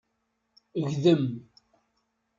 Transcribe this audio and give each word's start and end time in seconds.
Gdem. 0.89 1.23